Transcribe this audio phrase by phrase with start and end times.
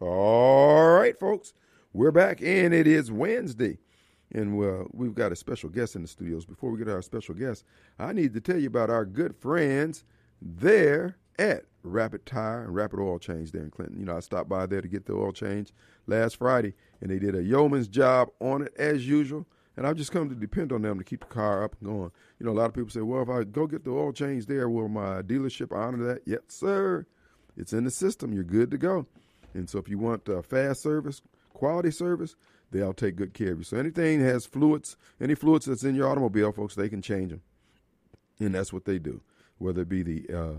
[0.00, 1.52] All right, folks,
[1.92, 3.78] we're back, and it is Wednesday,
[4.32, 4.58] and
[4.92, 6.44] we've got a special guest in the studios.
[6.44, 7.64] Before we get our special guest,
[7.96, 10.02] I need to tell you about our good friends
[10.42, 14.00] there at Rapid Tire and Rapid Oil Change there in Clinton.
[14.00, 15.72] You know, I stopped by there to get the oil change
[16.08, 19.46] last Friday, and they did a yeoman's job on it as usual.
[19.76, 22.10] And I've just come to depend on them to keep the car up and going.
[22.40, 24.46] You know, a lot of people say, well, if I go get the oil change
[24.46, 26.22] there, will my dealership honor that?
[26.26, 27.06] Yes, sir.
[27.56, 28.32] It's in the system.
[28.32, 29.06] You're good to go.
[29.54, 31.22] And so if you want uh, fast service,
[31.52, 32.36] quality service,
[32.70, 33.64] they'll take good care of you.
[33.64, 37.30] So anything that has fluids, any fluids that's in your automobile, folks, they can change
[37.30, 37.42] them.
[38.40, 39.22] And that's what they do,
[39.58, 40.54] whether it be the uh,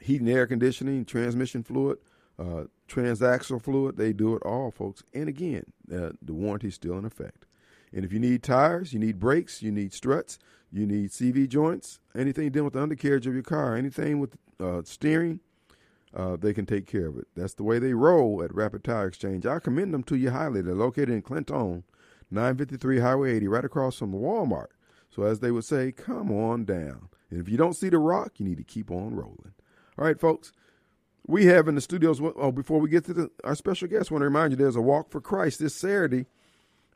[0.00, 1.98] heat and air conditioning, transmission fluid,
[2.38, 5.02] uh, transaxle fluid, they do it all, folks.
[5.12, 7.44] And again, uh, the warranty's still in effect.
[7.92, 10.38] And if you need tires, you need brakes, you need struts,
[10.72, 14.82] you need CV joints, anything dealing with the undercarriage of your car, anything with uh,
[14.84, 15.40] steering,
[16.14, 17.28] uh, they can take care of it.
[17.36, 19.46] That's the way they roll at Rapid Tire Exchange.
[19.46, 20.62] I commend them to you highly.
[20.62, 21.84] They're located in Clinton,
[22.30, 24.68] 953 Highway 80, right across from Walmart.
[25.08, 27.08] So as they would say, come on down.
[27.30, 29.52] And if you don't see the rock, you need to keep on rolling.
[29.98, 30.52] All right, folks.
[31.26, 32.20] We have in the studios.
[32.20, 34.74] Oh, before we get to the, our special guest, I want to remind you there's
[34.74, 36.26] a Walk for Christ this Saturday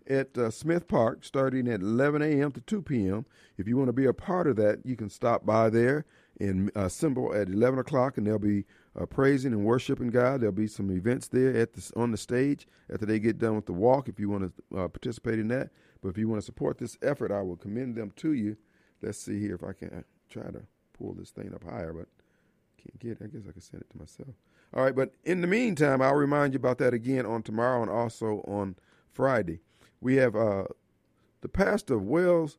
[0.08, 2.52] at uh, Smith Park starting at 11 a.m.
[2.52, 3.27] to 2 p.m.
[3.58, 6.05] If you want to be a part of that, you can stop by there
[6.41, 8.64] and assemble at 11 o'clock, and they'll be
[9.00, 10.41] uh, praising and worshiping God.
[10.41, 13.66] There'll be some events there at the, on the stage after they get done with
[13.66, 14.08] the walk.
[14.08, 15.70] If you want to uh, participate in that,
[16.02, 18.56] but if you want to support this effort, I will commend them to you.
[19.02, 20.62] Let's see here if I can try to
[20.98, 22.08] pull this thing up higher, but
[22.84, 23.10] can't get.
[23.12, 23.19] it.
[23.25, 24.34] I guess I can send it to myself.
[24.75, 27.91] All right, but in the meantime, I'll remind you about that again on tomorrow and
[27.91, 28.77] also on
[29.12, 29.60] Friday.
[30.05, 30.64] We have uh,
[31.41, 32.58] the pastor of Wells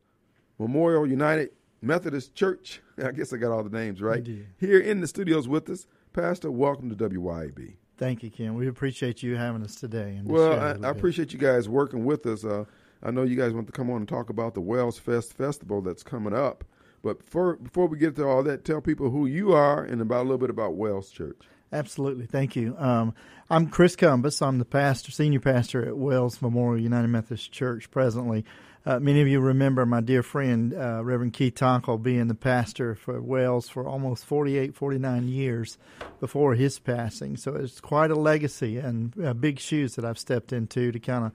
[0.58, 2.82] Memorial United Methodist Church.
[2.98, 4.26] I guess I got all the names right.
[4.58, 6.50] Here in the studios with us, Pastor.
[6.50, 7.76] Welcome to WYAB.
[7.98, 8.56] Thank you, Kim.
[8.56, 10.20] We appreciate you having us today.
[10.24, 12.44] well, I, I appreciate you guys working with us.
[12.44, 12.64] Uh,
[13.00, 15.80] I know you guys want to come on and talk about the Wells Fest Festival
[15.82, 16.64] that's coming up.
[17.04, 20.22] But for, before we get to all that, tell people who you are and about
[20.22, 21.42] a little bit about Wells Church.
[21.72, 22.26] Absolutely.
[22.26, 22.76] Thank you.
[22.78, 23.14] Um,
[23.50, 24.40] I'm Chris Cumbus.
[24.40, 28.44] I'm the pastor, senior pastor at Wells Memorial United Methodist Church presently.
[28.84, 32.94] Uh, many of you remember my dear friend, uh, Reverend Keith Tonkel, being the pastor
[32.94, 35.76] for Wells for almost 48, 49 years
[36.20, 37.36] before his passing.
[37.36, 41.24] So it's quite a legacy and uh, big shoes that I've stepped into to kind
[41.24, 41.32] of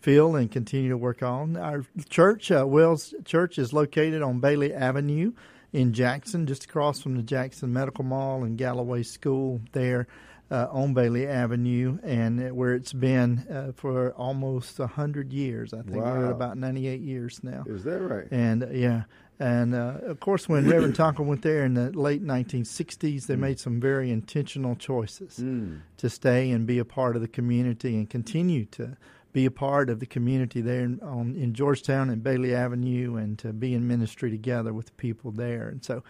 [0.00, 1.58] fill and continue to work on.
[1.58, 5.32] Our church, uh, Wells Church, is located on Bailey Avenue
[5.74, 10.06] in Jackson, just across from the Jackson Medical Mall and Galloway School there
[10.48, 15.74] uh, on Bailey Avenue, and where it's been uh, for almost a hundred years.
[15.74, 16.16] I think wow.
[16.16, 17.64] we're at about ninety-eight years now.
[17.66, 18.28] Is that right?
[18.30, 19.02] And uh, yeah,
[19.40, 23.40] and uh, of course, when Reverend Tonkel went there in the late 1960s, they mm.
[23.40, 25.80] made some very intentional choices mm.
[25.96, 28.96] to stay and be a part of the community and continue to
[29.34, 33.38] be a part of the community there in, on, in Georgetown and Bailey Avenue and
[33.40, 35.68] to be in ministry together with the people there.
[35.68, 36.02] And so,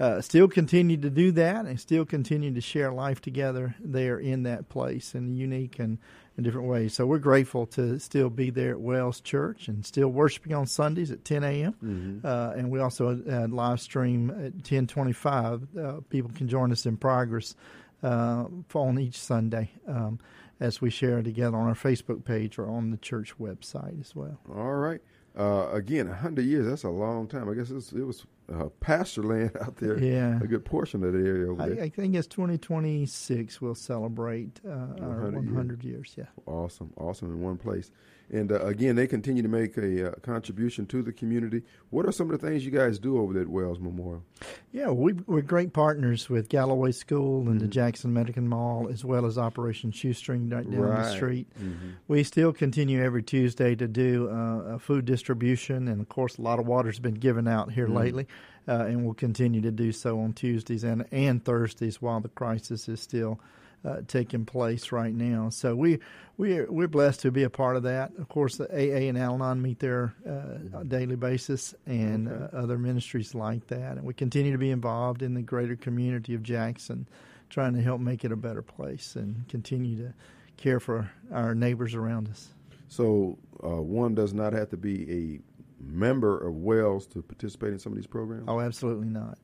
[0.00, 4.42] uh, still continue to do that and still continue to share life together there in
[4.42, 5.98] that place in unique and
[6.36, 6.92] in different ways.
[6.92, 11.12] So we're grateful to still be there at Wells Church and still worshiping on Sundays
[11.12, 11.74] at 10 a.m.
[11.74, 12.26] Mm-hmm.
[12.26, 15.68] Uh, and we also uh, live stream at 1025.
[15.78, 17.54] Uh, people can join us in progress
[18.02, 19.70] uh, on each Sunday.
[19.86, 20.18] Um,
[20.62, 24.14] as we share it together on our Facebook page or on the church website as
[24.14, 24.38] well.
[24.54, 25.00] All right.
[25.36, 27.48] Uh, again, 100 years, that's a long time.
[27.48, 29.98] I guess it was uh, pasture land out there.
[29.98, 30.38] Yeah.
[30.40, 31.82] A good portion of the area over there.
[31.82, 36.16] I, I think it's 2026 we'll celebrate uh, 100 our 100 years.
[36.16, 36.28] years.
[36.36, 36.52] Yeah.
[36.52, 36.92] Awesome.
[36.96, 37.90] Awesome in one place.
[38.32, 41.62] And uh, again, they continue to make a uh, contribution to the community.
[41.90, 44.24] What are some of the things you guys do over there at Wells Memorial?
[44.72, 47.58] Yeah, we, are great partners with Galloway School and mm-hmm.
[47.58, 51.02] the Jackson Medical Mall, as well as Operation Shoestring right down right.
[51.02, 51.46] the street.
[51.60, 51.90] Mm-hmm.
[52.08, 56.58] We still continue every Tuesday to do uh, food distribution, and of course, a lot
[56.58, 57.98] of water's been given out here mm-hmm.
[57.98, 58.26] lately.
[58.68, 62.88] Uh, and we'll continue to do so on Tuesdays and, and Thursdays while the crisis
[62.88, 63.40] is still
[63.84, 65.48] uh, taking place right now.
[65.48, 65.98] So we
[66.36, 68.12] we we're blessed to be a part of that.
[68.18, 72.56] Of course, the AA and Al-Anon meet there uh, on a daily basis, and okay.
[72.56, 73.96] uh, other ministries like that.
[73.96, 77.08] And we continue to be involved in the greater community of Jackson,
[77.50, 80.14] trying to help make it a better place and continue to
[80.56, 82.48] care for our neighbors around us.
[82.88, 85.51] So uh, one does not have to be a
[85.82, 88.44] member of Wells to participate in some of these programs.
[88.48, 89.38] Oh, absolutely not.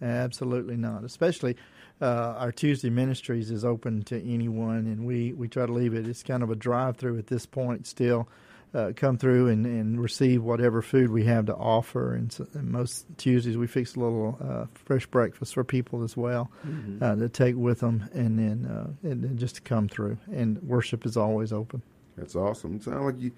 [0.00, 1.04] Absolutely not.
[1.04, 1.56] Especially
[2.00, 6.06] uh, our Tuesday ministries is open to anyone, and we, we try to leave it.
[6.08, 8.28] It's kind of a drive through at this point still.
[8.74, 12.14] uh, come through and, and receive whatever food we have to offer.
[12.14, 16.16] And, so, and most Tuesdays we fix a little uh, fresh breakfast for people as
[16.16, 17.02] well Mm-hmm.
[17.04, 20.16] uh, to take with them, and then uh, and then just to come through.
[20.32, 21.82] And worship is always open.
[22.16, 22.80] That's awesome.
[22.80, 23.32] Sound like you,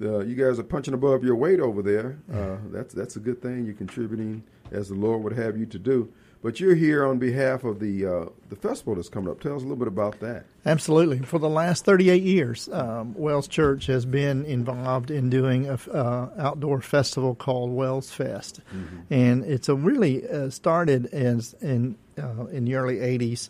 [0.00, 2.18] uh, you guys are punching above your weight over there.
[2.32, 3.64] Uh, that's that's a good thing.
[3.64, 6.12] You're contributing as the Lord would have you to do.
[6.40, 9.40] But you're here on behalf of the uh, the festival that's coming up.
[9.40, 10.44] Tell us a little bit about that.
[10.64, 11.18] Absolutely.
[11.20, 16.30] For the last 38 years, um, Wells Church has been involved in doing a uh,
[16.38, 18.60] outdoor festival called Wells Fest,
[19.10, 23.48] and it's a really uh, started as in uh, in the early 80s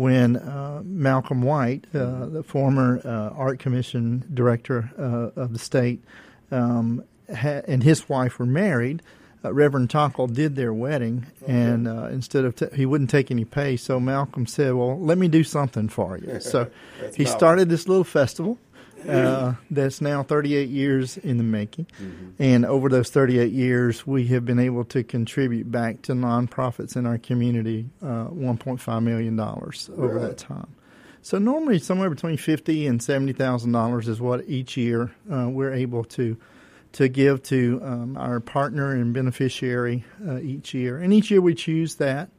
[0.00, 6.02] when uh, Malcolm White, uh, the former uh, art commission director uh, of the state,
[6.50, 9.02] um, ha- and his wife were married.
[9.44, 13.44] Uh, Reverend Tonkel did their wedding, and uh, instead of t- he wouldn't take any
[13.44, 16.70] pay, so Malcolm said, "Well, let me do something for you." So
[17.14, 18.56] he started this little festival
[19.08, 21.86] uh, that's now 38 years in the making,
[22.38, 27.06] and over those 38 years, we have been able to contribute back to nonprofits in
[27.06, 30.26] our community uh, 1.5 million dollars over Really?
[30.28, 30.68] that time.
[31.22, 35.72] So normally, somewhere between fifty and seventy thousand dollars is what each year uh, we're
[35.74, 36.36] able to
[36.92, 40.98] to give to um, our partner and beneficiary uh, each year.
[40.98, 42.30] And each year we choose that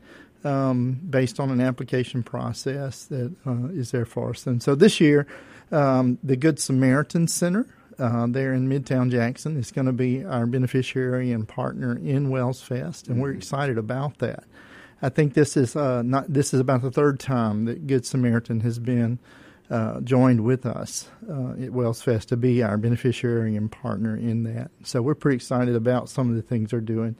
[0.44, 4.48] um, based on an application process that uh, is there for us.
[4.48, 5.28] And so this year,
[5.71, 7.68] um, the Good Samaritan Center
[8.00, 12.62] uh, there in Midtown Jackson is going to be our beneficiary and partner in Wells
[12.62, 14.44] Fest, and we're excited about that.
[15.01, 16.31] I think this is uh, not.
[16.31, 19.19] This is about the third time that Good Samaritan has been
[19.69, 24.44] uh, joined with us uh, at Wells Fest to be our beneficiary and partner in
[24.44, 24.69] that.
[24.83, 27.15] So we're pretty excited about some of the things they're doing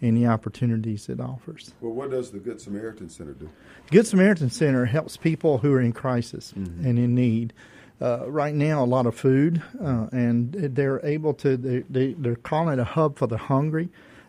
[0.00, 1.74] and the opportunities it offers.
[1.80, 3.50] Well, what does the Good Samaritan Center do?
[3.90, 7.52] Good Samaritan Center helps people who are in crisis and in need.
[8.00, 11.56] Uh, right now, a lot of food, uh, and they're able to.
[11.56, 13.88] They, they they're calling it a hub for the hungry,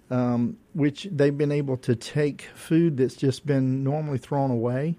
[0.10, 4.98] um, which they've been able to take food that's just been normally thrown away,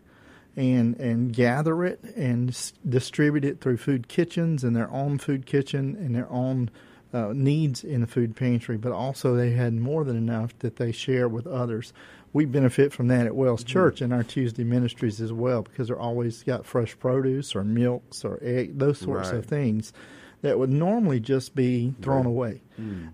[0.54, 5.46] and and gather it and s- distribute it through food kitchens and their own food
[5.46, 6.70] kitchen and their own
[7.12, 8.76] uh, needs in the food pantry.
[8.76, 11.92] But also, they had more than enough that they share with others.
[12.32, 15.98] We benefit from that at Wells Church in our Tuesday ministries as well because they're
[15.98, 19.38] always got fresh produce or milks or egg, those sorts Right.
[19.38, 19.92] of things
[20.42, 22.62] that would normally just be thrown away.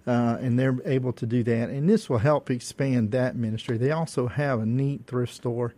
[0.06, 1.70] Uh, and they're able to do that.
[1.70, 3.78] And this will help expand that ministry.
[3.78, 5.74] They also have a neat thrift store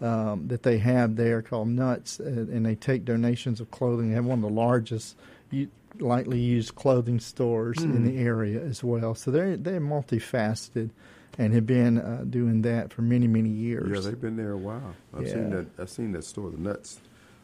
[0.00, 4.10] um, that they have there called Nuts, uh, and they take donations of clothing.
[4.10, 5.16] They have one of the largest
[5.50, 5.68] u-
[5.98, 9.14] lightly used clothing stores in the area as well.
[9.14, 10.90] So they're, they're multifaceted
[11.38, 13.90] and have been uh, doing that for many, many years.
[13.92, 14.94] Yeah, they've been there a while.
[15.16, 15.56] I've seen Yeah.
[15.56, 15.66] that.
[15.78, 17.00] I've seen that store, the Nuts.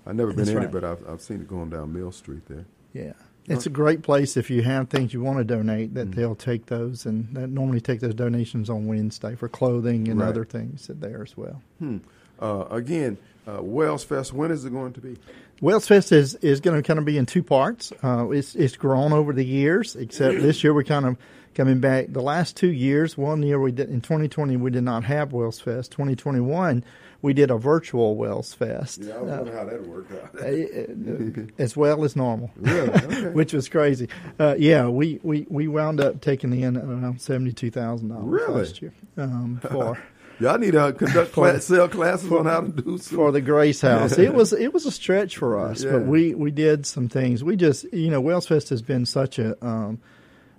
[0.06, 0.64] I've never been That's in right.
[0.66, 2.64] it, but I've I've seen it going down Mill Street there.
[2.92, 3.12] Yeah.
[3.50, 6.66] It's a great place if you have things you want to donate that they'll take
[6.66, 10.28] those and they normally take those donations on Wednesday for clothing and Right.
[10.28, 11.62] other things that there as well.
[11.78, 11.96] Hmm.
[12.38, 14.34] Uh, again, uh, Wells Fest.
[14.34, 15.16] When is it going to be?
[15.62, 17.90] Wells Fest is, is going to kind of be in two parts.
[18.02, 21.16] Uh, it's it's grown over the years, except this year we're kind of
[21.58, 22.06] coming back.
[22.08, 25.60] The last two years, one year we did in 2020 we did not have Wells
[25.60, 25.90] Fest.
[25.92, 26.82] 2021
[27.20, 29.00] we did a virtual Wells Fest.
[29.02, 30.40] Yeah, I was Uh, how that worked out.
[30.40, 32.50] uh, as well as normal.
[32.56, 32.88] Really?
[33.18, 33.28] Okay.
[33.30, 34.08] Which was crazy.
[34.38, 38.60] Uh, yeah, we, we, we wound up taking in around seventy two thousand dollars Really?
[38.62, 39.98] last year um, for
[40.40, 43.16] Y'all need to conduct For- class, sell classes on how to do some.
[43.18, 44.16] for the Grace House.
[44.16, 45.90] It was it was a stretch for us, Yeah.
[45.92, 47.42] but we, we did some things.
[47.42, 49.98] We just you know Wells Fest has been such a um,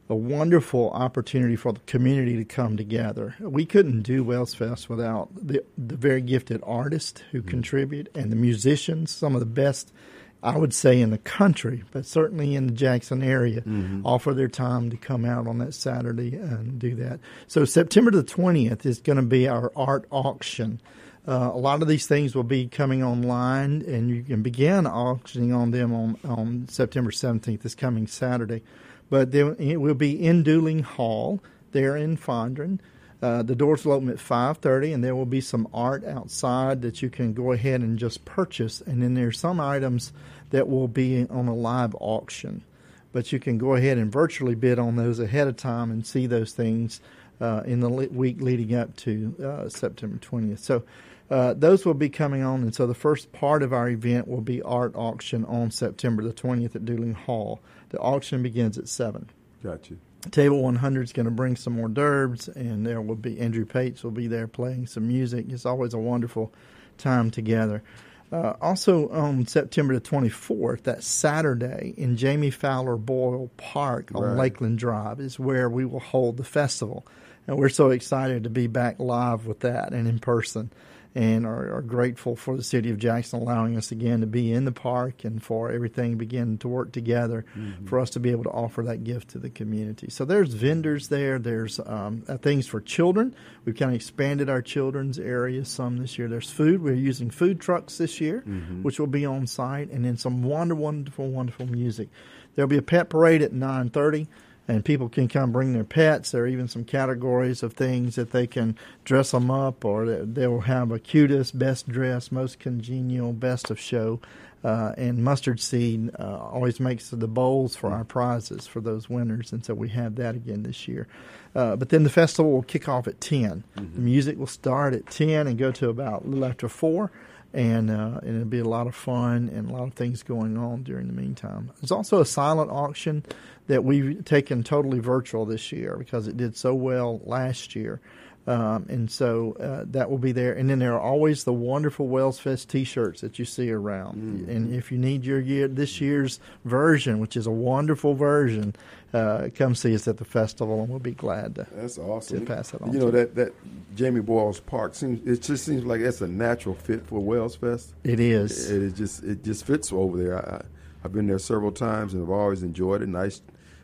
[0.10, 3.36] a wonderful opportunity for the community to come together.
[3.40, 8.36] We couldn't do Wells Fest without the the very gifted artists who contribute and the
[8.36, 9.94] musicians, some of the best.
[10.42, 13.62] I would say in the country, but certainly in the Jackson area,
[14.06, 17.20] offer their time to come out on that Saturday and do that.
[17.48, 20.80] So September the twentieth is going to be our art auction.
[21.28, 25.52] Uh, a lot of these things will be coming online, and you can begin auctioning
[25.52, 28.64] on them on, on September 17th, this coming Saturday.
[29.10, 31.40] But it will be in Duling Hall
[31.72, 32.80] there in Fondren.
[33.22, 37.02] Uh, the doors will open at 5.30, and there will be some art outside that
[37.02, 38.82] you can go ahead and just purchase.
[38.82, 40.14] And then there's some items
[40.52, 42.64] that will be on a live auction.
[43.12, 46.28] But you can go ahead and virtually bid on those ahead of time and see
[46.28, 47.02] those things
[47.42, 50.60] uh, in the le- week leading up to uh, September 20th.
[50.60, 50.84] So
[51.30, 54.42] uh, those will be coming on, and so the first part of our event will
[54.42, 57.60] be art auction on September the 20th at Duling Hall.
[57.90, 59.30] The auction begins at 7.
[59.64, 60.00] Got you.
[60.32, 64.04] Table 100 is going to bring some hors d'oeuvres, and there will be Andrew Pates
[64.04, 65.46] will be there playing some music.
[65.50, 66.54] It's always a wonderful
[66.98, 67.84] time together.
[68.32, 74.38] Uh, also on September the 24th, that Saturday in Jamie Fowler Boyle Park on Right.
[74.38, 77.08] Lakeland Drive is where we will hold the festival.
[77.48, 80.72] And we're so excited to be back live with that and in person
[81.16, 84.66] and are, are grateful for the city of Jackson allowing us again to be in
[84.66, 87.46] the park and for everything begin to work together
[87.86, 90.08] for us to be able to offer that gift to the community.
[90.10, 91.40] So there's vendors there.
[91.40, 93.36] There's um, uh, things for children.
[93.66, 96.28] We've kind of expanded our children's area some this year.
[96.28, 96.82] There's food.
[96.84, 98.42] We're using food trucks this year,
[98.84, 102.10] which will be on site, and then some wonderful, wonderful, wonderful music.
[102.56, 104.28] There'll be a pet parade at 9:30
[104.70, 106.32] and people can come bring their pets.
[106.32, 110.24] There are even some categories of things that they can dress them up, or they-
[110.26, 114.20] they will have a cutest, best dressed, most congenial, best of show.
[114.64, 119.54] Uh, and mustard seed uh, always makes the bowls for our prizes for those winners,
[119.54, 121.08] and so we have that again this year.
[121.56, 123.64] Uh, but then the festival will kick off at 10.
[123.76, 127.10] The music will start at 10 and go to about a little after 4
[127.54, 130.56] and uh, and it'll be a lot of fun and a lot of things going
[130.58, 131.72] on during the meantime.
[131.82, 133.24] There's also a silent auction
[133.70, 138.02] that we've taken totally virtual this year because it did so well last year.
[138.48, 140.54] Um, and so uh, that will be there.
[140.54, 144.48] And then there are always the wonderful Wells Fest T-shirts that you see around.
[144.50, 148.76] And if you need your year this year's version, which is a wonderful version,
[149.14, 151.68] uh, come see us at the festival, and we'll be glad to.
[151.74, 152.40] That's awesome.
[152.40, 153.54] To pass it on You know that that
[153.96, 157.94] Jamie Boyles Park seems it just seems like that's a natural fit for Wells Fest.
[158.04, 158.72] It is.
[158.72, 160.38] It, it just it just fits over there.
[160.38, 160.64] I,
[161.04, 163.10] I've been there several times and I've always enjoyed it.
[163.10, 163.42] Nice,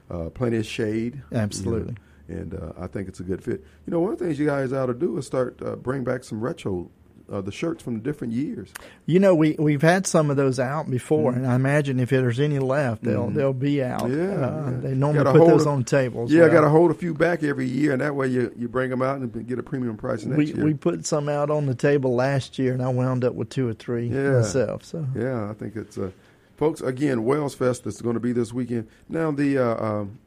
[0.10, 1.22] uh, plenty of shade.
[1.32, 1.96] Absolutely.
[2.28, 3.64] You know, and uh, I think it's a good fit.
[3.86, 6.04] You know, one of the things you guys ought to do is start uh, bring
[6.04, 6.90] back some retro.
[7.28, 8.70] Uh, the shirts from different years.
[9.08, 12.40] You know, we we've had some of those out before, and I imagine if there's
[12.40, 14.02] any left, they'll they'll be out.
[14.02, 14.16] Mm-hmm.
[14.40, 14.78] Yeah, uh, yeah.
[14.78, 16.32] they normally Gotta put those a- on tables.
[16.32, 18.68] Yeah, I got to hold a few back every year, and that way you, you
[18.70, 20.64] bring them out and get a premium price next We year.
[20.64, 23.68] we put some out on the table last year, and I wound up with two
[23.68, 24.34] or three Yeah.
[24.42, 24.84] myself.
[24.86, 26.12] So Yeah, I think it's uh,
[26.58, 26.82] folks.
[26.82, 28.88] Again, Wells Fest is going to be this weekend.
[29.10, 30.20] Now, the uh, um,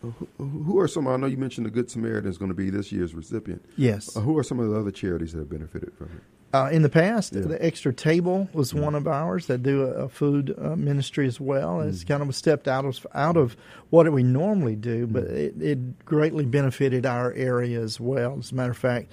[0.00, 1.08] who, who are some?
[1.08, 3.64] I know you mentioned the Good Samaritan is going to be this year's recipient.
[3.76, 6.22] yes, Uh, who are some of the other charities that have benefited from it?
[6.56, 7.42] uh, in the past, Yeah.
[7.42, 11.40] the Extra Table was one of ours that do a, a food uh, ministry as
[11.40, 11.80] well.
[11.80, 13.56] It's kind of a step out of out of
[13.90, 18.36] what we normally do, but it, it greatly benefited our area as well.
[18.38, 19.10] As a matter of fact.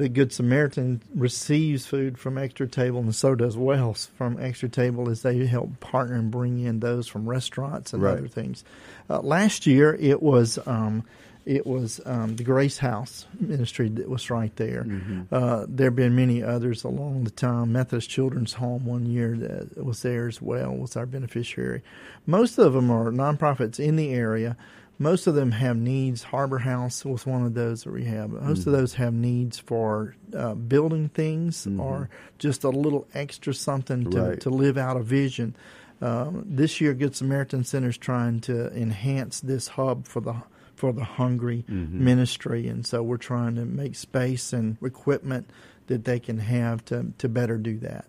[0.00, 5.08] The Good Samaritan receives food from Extra Table, and so does Wells from Extra Table
[5.10, 8.16] as they help partner and bring in those from restaurants and Right.
[8.18, 8.64] other things.
[9.10, 11.04] Uh, last year, it was um,
[11.46, 14.86] it was um, the Grace House Ministry that was right there.
[15.32, 17.72] Uh, there have been many others along the time.
[17.72, 21.82] Methodist Children's Home one year that was there as well was our beneficiary.
[22.26, 24.56] Most of them are nonprofits in the area.
[25.02, 26.22] Most of them have needs.
[26.22, 28.30] Harbor House was one of those that we have.
[28.30, 34.10] Most of those have needs for uh, building things or just a little extra something
[34.10, 34.40] to, Right.
[34.42, 35.56] to live out a vision.
[36.02, 40.34] Um, this year, Good Samaritan Center is trying to enhance this hub for the
[40.76, 45.50] for the hungry ministry, and so we're trying to make space and equipment
[45.88, 48.06] that they can have to to better do that.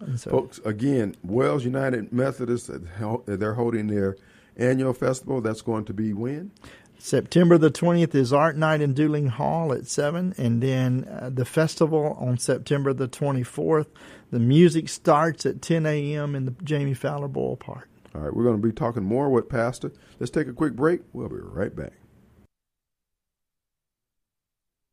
[0.00, 2.78] And so, Folks, again, Wells United Methodist, uh,
[3.26, 4.16] they're holding their
[4.56, 5.40] annual festival.
[5.40, 6.52] That's going to be when?
[6.98, 11.46] September the 20th is Art Night in Duling Hall at 7, and then uh, the
[11.46, 13.86] festival on September the 24th.
[14.30, 16.34] The music starts at 10 a.m.
[16.34, 17.88] in the Jamie Fowler Boyle Park.
[18.14, 19.92] All right, we're going to be talking more with Pastor.
[20.18, 21.00] Let's take a quick break.
[21.12, 21.92] We'll be right back.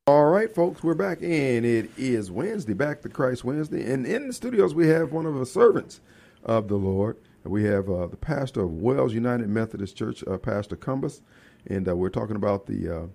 [0.07, 3.91] All right, folks, we're back, and it is Wednesday, Back to Christ Wednesday.
[3.91, 5.99] And in the studios, we have one of the servants
[6.45, 7.17] of the Lord.
[7.47, 11.21] We have uh, the pastor of Wells United Methodist Church, uh, Pastor Cumbus,
[11.65, 13.07] and uh, we're talking about the uh,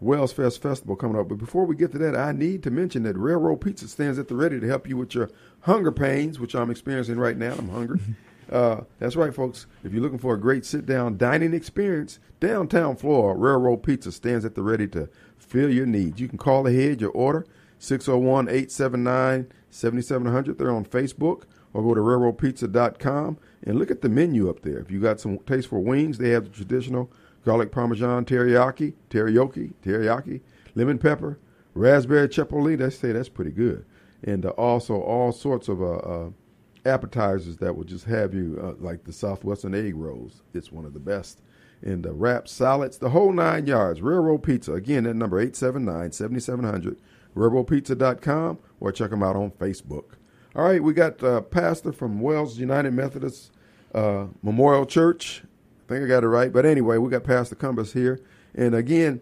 [0.00, 1.28] Wells Fest Festival coming up.
[1.28, 4.28] But before we get to that, I need to mention that Railroad Pizza stands at
[4.28, 5.30] the ready to help you with your
[5.60, 7.54] hunger pains, which I'm experiencing right now.
[7.56, 8.00] I'm hungry.
[8.52, 9.66] uh, that's right, folks.
[9.84, 14.44] If you're looking for a great sit down dining experience, downtown Flora, Railroad Pizza stands
[14.44, 16.20] at the ready to fill your needs.
[16.20, 17.46] You can call ahead your order,
[17.78, 20.58] 601 879 7700.
[20.58, 24.78] They're on Facebook or go to railroadpizza.com and look at the menu up there.
[24.78, 27.10] If you got some taste for wings, they have the traditional
[27.44, 30.40] garlic parmesan teriyaki, teriyaki, teriyaki,
[30.74, 31.38] lemon pepper,
[31.74, 32.76] raspberry chipotle.
[32.76, 33.84] They say that's pretty good,
[34.22, 36.30] and uh, also all sorts of uh, uh,
[36.84, 40.42] appetizers that will just have you uh, like the Southwestern egg rolls.
[40.54, 41.40] It's one of the best.
[41.80, 44.02] And the wrap salads, the whole nine yards.
[44.02, 44.72] Railroad Pizza.
[44.72, 46.96] Again, that number 879-7700.
[47.36, 50.17] RailroadPizza.com or check them out on Facebook.
[50.58, 53.52] All right, we got uh, pastor from Wells United Methodist
[53.94, 55.44] uh, Memorial Church.
[55.44, 56.52] I think I got it right.
[56.52, 58.20] But anyway, we got Pastor Cumbus here.
[58.56, 59.20] And again,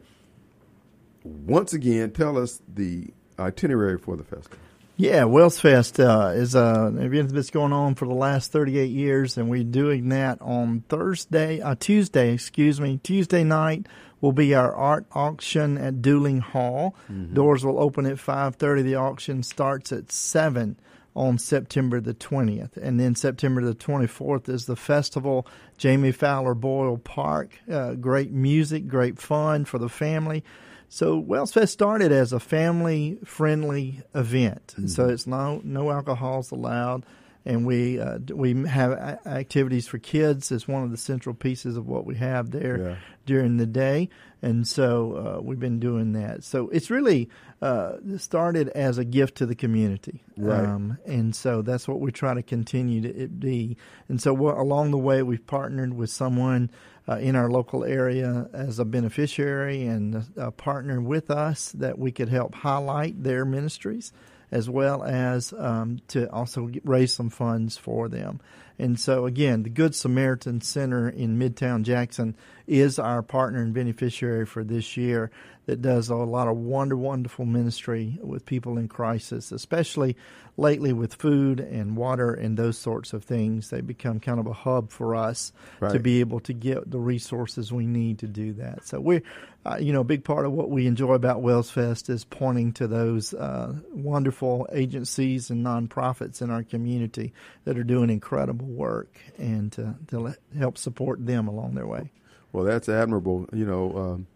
[1.25, 4.57] once again, tell us the itinerary for the festival.
[4.97, 8.87] Yeah, Wells Fest uh, is uh, an event that's going on for the last 38
[8.87, 13.88] years, and we're doing that on Thursday, uh, Tuesday, excuse me, Tuesday night
[14.23, 16.95] will be our art auction at Duling Hall.
[17.12, 17.35] Mm-hmm.
[17.35, 18.85] Doors will open at 5:30.
[18.85, 20.78] The auction starts at seven
[21.16, 25.46] on September the 20th, and then September the 24th is the festival.
[25.78, 27.58] Jamie Fowler Boyle Park.
[27.70, 30.44] Uh, great music, great fun for the family.
[30.88, 34.75] So Wells Fest started as a family friendly event.
[34.76, 34.87] Mm-hmm.
[34.88, 37.04] So it's no no alcohols allowed,
[37.46, 38.92] and we uh, we have
[39.24, 42.96] activities for kids as one of the central pieces of what we have there yeah.
[43.24, 44.08] during the day.
[44.42, 46.44] And so uh, we've been doing that.
[46.44, 47.30] So it's really
[47.62, 50.64] uh, started as a gift to the community, right?
[50.64, 53.76] Um, and so that's what we try to continue to be.
[54.08, 56.70] And so along the way, we've partnered with someone
[57.08, 61.98] uh, in our local area as a beneficiary and a, a partner with us that
[61.98, 64.12] we could help highlight their ministries
[64.50, 68.40] as well as um, to also raise some funds for them.
[68.78, 72.36] And so, again, the Good Samaritan Center in Midtown Jackson
[72.66, 75.30] is our partner and beneficiary for this year
[75.66, 80.16] that does a lot of wonder, wonderful ministry with people in crisis, especially
[80.56, 83.70] lately with food and water and those sorts of things.
[83.70, 85.92] They become kind of a hub for us right.
[85.92, 88.87] to be able to get the resources we need to do that.
[88.87, 89.23] So we're,
[89.64, 92.73] uh, you know, a big part of what we enjoy about Wells Fest is pointing
[92.75, 97.32] to those uh, wonderful agencies and nonprofits in our community
[97.64, 102.12] that are doing incredible work and to, to help support them along their way.
[102.56, 103.46] Well, that's admirable.
[103.52, 104.26] You know, um,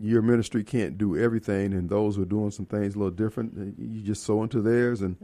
[0.00, 3.76] your ministry can't do everything, and those who are doing some things a little different,
[3.78, 5.16] you just sow into theirs, and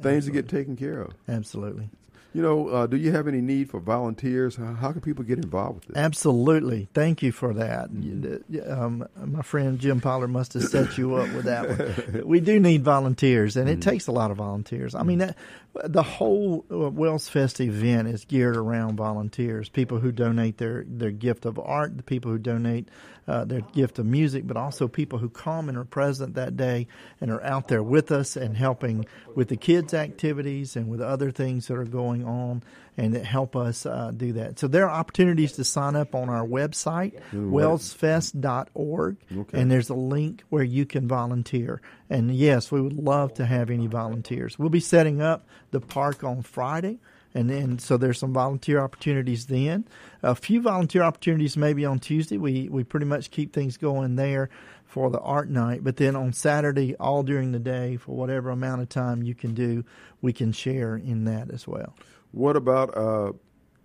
[0.00, 1.10] things to get taken care of.
[1.28, 1.90] Absolutely.
[2.32, 4.54] You know, uh, do you have any need for volunteers?
[4.54, 5.96] How, how, can people get involved with this?
[5.96, 6.88] Absolutely.
[6.94, 7.90] Thank you for that.
[7.90, 8.72] Mm-hmm.
[8.72, 12.22] Um, my friend Jim Pollard must have set you up with that one.
[12.26, 13.90] we do need volunteers, and it mm-hmm.
[13.90, 14.94] takes a lot of volunteers.
[14.94, 15.36] I mean, that,
[15.84, 21.10] the whole uh, Wells Fest event is geared around volunteers, people who donate their, their
[21.10, 22.88] gift of art, the people who donate
[23.28, 26.86] uh, their gift of music, but also people who come and are present that day
[27.20, 31.30] and are out there with us and helping with the kids' activities and with other
[31.30, 32.62] things that are going on
[32.96, 34.58] and that help us uh, do that.
[34.58, 39.60] So there are opportunities to sign up on our website, wellsfest.org, okay.
[39.60, 41.80] and there's a link where you can volunteer.
[42.08, 44.58] And yes, we would love to have any volunteers.
[44.58, 46.98] We'll be setting up the park on Friday
[47.34, 49.86] and then so there's some volunteer opportunities then.
[50.22, 52.36] A few volunteer opportunities maybe on Tuesday.
[52.38, 54.50] We we pretty much keep things going there
[54.84, 58.82] for the art night, but then on Saturday, all during the day, for whatever amount
[58.82, 59.84] of time you can do,
[60.20, 61.94] we can share in that as well.
[62.32, 63.32] What about uh,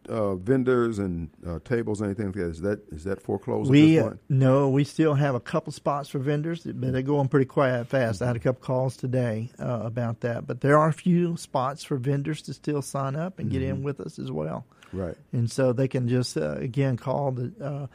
[0.09, 2.49] uh, vendors and uh, tables, anything like that?
[2.49, 3.69] Is that is that foreclosed?
[3.69, 7.87] We no, we still have a couple spots for vendors, but they're going pretty quiet
[7.87, 8.21] fast.
[8.21, 11.83] I had a couple calls today uh, about that, but there are a few spots
[11.83, 13.59] for vendors to still sign up and mm-hmm.
[13.59, 13.85] get in mm-hmm.
[13.85, 14.65] with us as well.
[14.93, 17.53] Right, and so they can just uh, again call the.
[17.63, 17.87] Uh,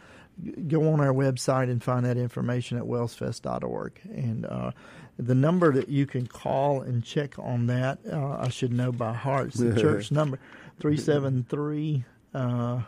[0.69, 4.01] go on our website and find that information at wellsfest.org.
[4.05, 4.71] And uh,
[5.19, 9.13] the number that you can call and check on that, uh, I should know by
[9.13, 9.49] heart.
[9.49, 10.39] It's the church number,
[10.81, 12.05] 373.
[12.35, 12.81] Uh,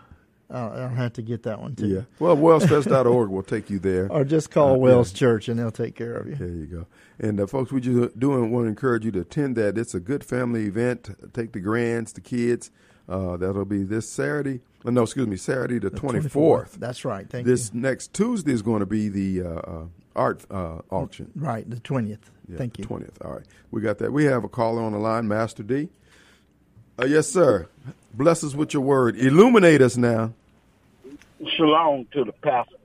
[0.50, 1.86] I'll have to get that one too.
[1.86, 2.00] Yeah.
[2.18, 4.10] Well, wellsfest.org will take you there.
[4.12, 5.18] or just call uh, Wells yeah.
[5.18, 6.34] Church and they'll take care of you.
[6.34, 6.86] There you go.
[7.18, 9.78] And uh, folks, we just do want to encourage you to attend that.
[9.78, 11.10] It's a good family event.
[11.32, 12.70] Take the grands, the kids.
[13.08, 14.60] Uh, that'll be this Saturday.
[14.84, 16.76] Uh, no, excuse me, Saturday the twenty fourth.
[16.78, 17.28] That's right.
[17.28, 17.80] Thank this you.
[17.80, 21.30] This next Tuesday is going to be the uh, uh, art auction.
[21.34, 22.30] Right, the twentieth.
[22.48, 22.84] Yeah, Thank you.
[22.84, 23.18] Twentieth.
[23.24, 24.12] All right, we got that.
[24.12, 25.88] We have a caller on the line, Master D.
[27.00, 27.68] yes, sir.
[28.14, 29.16] Bless us with your word.
[29.16, 30.32] Illuminate us now.
[31.56, 32.76] Shalom to the pastor.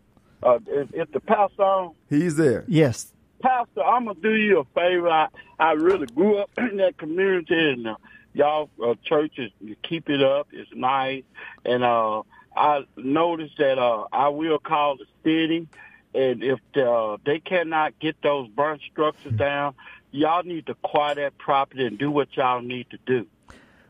[0.42, 1.94] Uh, if, if the pastor on?
[2.10, 2.64] He's there.
[2.68, 3.12] Yes.
[3.42, 5.10] Pastor, I'm gonna do you a favor.
[5.10, 5.28] I,
[5.60, 7.96] I really grew up in that community, and uh,
[8.34, 9.52] y'all uh, churches
[9.84, 10.48] keep it up.
[10.52, 11.24] It's nice,
[11.64, 12.24] and uh,
[12.56, 15.68] I noticed that uh, I will call the city,
[16.16, 19.76] and if uh, they cannot get those burnt structures down,
[20.12, 23.28] y'all need to quiet that property and do what y'all need to do.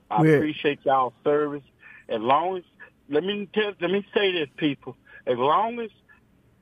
[0.09, 1.63] I appreciate y'all service.
[2.09, 2.63] As long as
[3.09, 4.95] let me tell, let me say this, people.
[5.25, 5.89] As long as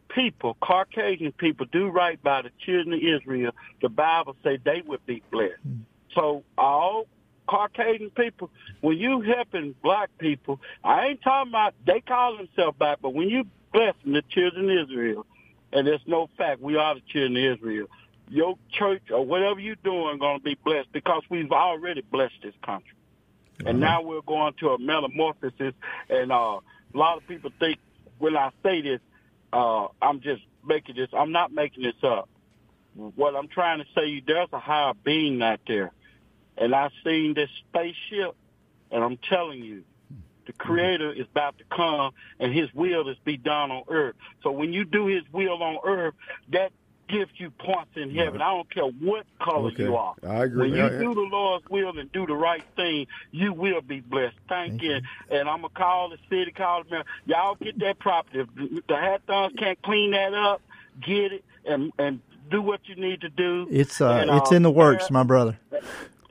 [0.10, 5.06] people, Caucasian people, do right by the children of Israel, the Bible say they would
[5.06, 5.68] be blessed.
[5.68, 5.82] Mm.
[6.14, 7.08] So all
[7.48, 8.50] Caucasian people,
[8.82, 13.30] when you helping black people, I ain't talking about they call themselves black, but when
[13.30, 15.26] you blessing the children of Israel,
[15.74, 17.88] and there's no fact we are the children of Israel,
[18.30, 22.54] your church or whatever you're doing going to be blessed because we've already blessed this
[22.66, 22.94] country.
[23.66, 25.74] And now we're going to a metamorphosis.
[26.10, 26.60] And uh,
[26.94, 27.80] a lot of people think
[28.18, 29.00] when I say this,
[29.54, 31.10] uh, I'm just making this.
[31.14, 32.30] I'm not making this up.
[32.96, 35.92] what I'm trying to say, there's a higher being out there,
[36.58, 38.36] and I've seen this spaceship,
[38.92, 39.84] and I'm telling you,
[40.46, 44.16] the Creator is about to come, and His will is be done on earth.
[44.44, 46.14] So when you do His will on earth,
[46.50, 46.72] that
[47.08, 48.42] gives you points in heaven.
[48.42, 49.84] I don't care what color Okay.
[49.84, 50.16] you are.
[50.28, 50.62] I agree.
[50.64, 51.00] When you Yeah, yeah.
[51.00, 54.36] do the Lord's will and do the right thing, you will be blessed.
[54.50, 54.94] Thank, Thank you.
[54.96, 55.02] you.
[55.30, 57.04] And I'm gonna call the city, call the mayor.
[57.26, 58.40] Y'all get that property.
[58.40, 60.62] If the the Hathons can't clean that up,
[61.06, 63.68] get it and and do what you need to do.
[63.72, 65.58] It's uh, And, it's in the works, my brother.
[65.72, 65.82] and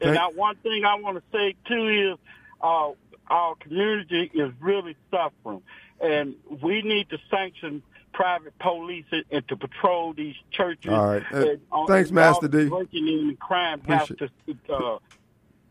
[0.00, 2.18] Thank- now, one thing I want to say too is
[2.60, 2.90] uh,
[3.28, 5.62] our community is really suffering,
[6.00, 7.82] and we need to sanction
[8.14, 10.92] private police and, and to patrol these churches.
[10.92, 11.22] All right.
[11.32, 12.68] Uh, And, uh, thanks, and Master D.
[12.68, 14.30] Breaking in and crime Appreciate-
[14.66, 14.74] to.
[14.74, 14.98] Uh,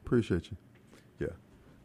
[0.05, 0.57] Appreciate you.
[1.19, 1.27] Yeah.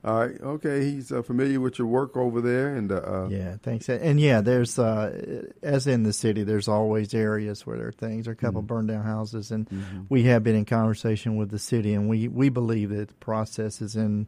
[0.05, 0.41] All right.
[0.41, 0.85] Okay.
[0.85, 3.89] He's uh, familiar with your work over there, and uh, uh, Yeah, thanks.
[3.89, 8.25] And yeah, there's uh, as in the city, there's always areas where there are things.
[8.27, 9.69] There are a couple burned down houses, and
[10.09, 13.81] we have been in conversation with the city, and we we believe that the process
[13.81, 14.27] is in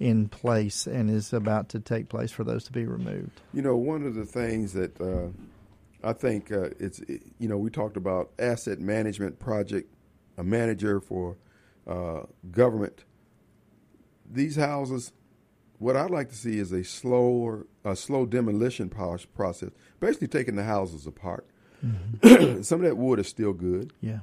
[0.00, 3.40] in place and is about to take place for those to be removed.
[3.52, 5.28] You know, one of the things that uh,
[6.02, 9.92] I think uh, it's, it- you know, we talked about asset management project,
[10.36, 11.36] a manager for
[11.86, 13.04] uh, government.
[14.30, 15.12] These houses,
[15.78, 20.64] what I'd like to see is a slower, a slow demolition process, basically taking the
[20.64, 21.46] houses apart.
[22.22, 24.18] Some of that wood is still good Yeah,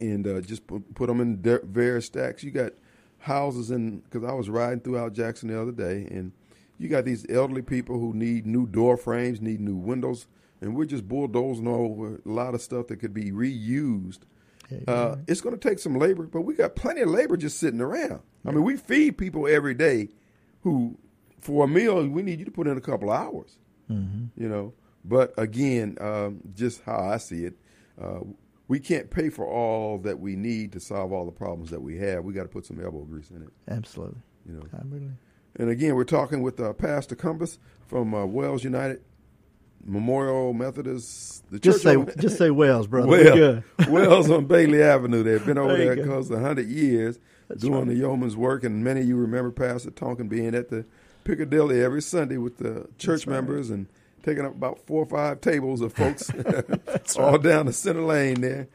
[0.00, 2.44] and uh, just put, put them in de- various stacks.
[2.44, 2.72] You got
[3.18, 6.32] houses in because I was riding throughout Jackson the other day, and
[6.78, 10.26] you got these elderly people who need new door frames, need new windows,
[10.60, 14.20] and we're just bulldozing over a lot of stuff that could be reused.
[14.70, 17.58] Yeah, Uh, it's going to take some labor, but we got plenty of labor just
[17.58, 18.20] sitting around.
[18.44, 20.08] I mean, we feed people every day
[20.62, 20.98] who,
[21.40, 23.58] for a meal, we need you to put in a couple of hours
[24.36, 24.74] you know.
[25.04, 27.54] But again, um, just how I see it,
[28.00, 28.20] uh,
[28.66, 31.96] we can't pay for all that we need to solve all the problems that we
[31.98, 32.24] have.
[32.24, 34.20] We got to put some elbow grease in it, absolutely.
[34.46, 34.62] you know.
[34.84, 35.10] Really.
[35.56, 39.02] And again, we're talking with uh, Pastor Cumbus from uh, Wells United
[39.88, 41.50] Memorial Methodist.
[41.50, 43.08] The Just say on- just say Wells, brother.
[43.08, 43.62] Well.
[43.88, 45.22] Wells on Bailey Avenue.
[45.22, 47.18] They've been over There there because of hundred years
[47.56, 47.88] doing right.
[47.88, 50.84] the yeoman's work, and many of you remember Pastor Tonkel being at the
[51.24, 53.34] Piccadilly every Sunday with the church right.
[53.34, 53.86] members and
[54.22, 56.30] taking up about four or five tables of folks
[57.18, 58.68] all down the center lane there.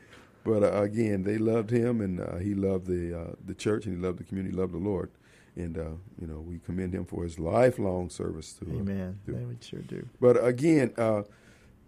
[0.43, 3.95] But uh, again, they loved him, and uh, he loved the uh, the church, and
[3.95, 5.09] he loved the community, loved the Lord,
[5.55, 8.65] and uh, you know we commend him for his lifelong service to.
[8.65, 9.19] uh, Amen.
[9.25, 10.07] to- They would sure do.
[10.19, 11.23] but again, uh,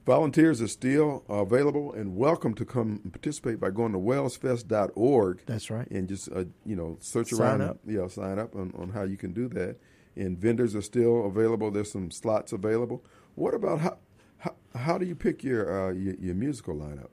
[0.05, 5.69] volunteers are still available and welcome to come and participate by going to wellsfest.org That's
[5.69, 5.89] right.
[5.89, 7.61] and just uh, you know search Sign around.
[7.61, 7.77] up.
[7.85, 9.77] Yeah, sign up on, on how you can do that.
[10.17, 11.71] And vendors are still available.
[11.71, 13.03] There's some slots available.
[13.35, 13.97] What about how
[14.37, 17.09] how, how do you pick your, uh, your your musical lineup?